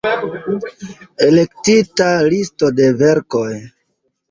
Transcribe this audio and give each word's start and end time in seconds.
Elektita 1.27 2.09
listo 2.33 2.73
de 2.81 2.91
verkoj. 3.05 3.49